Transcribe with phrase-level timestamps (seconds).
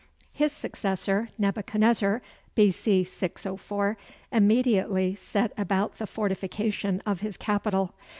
[0.33, 2.23] His successor, Nebuchadnezzar,
[2.55, 3.03] B.C.
[3.03, 3.97] 604,
[4.31, 7.93] immediately set about the fortification of his capital.